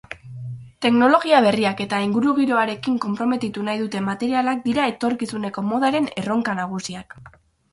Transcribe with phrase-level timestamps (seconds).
[0.85, 7.19] Teknologia berriak eta ingurugiroarekin konprometitu nahi duten materialak dira etorkizuneko modaren erronka nagusiak.